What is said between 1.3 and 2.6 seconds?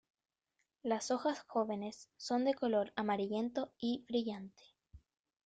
jóvenes son de